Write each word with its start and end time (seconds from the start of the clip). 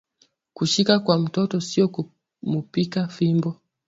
Kushikia 0.53 0.99
kwa 0.99 1.19
mtoto 1.19 1.61
sio 1.61 1.87
kumupika 2.41 3.07
fimbo 3.07 3.55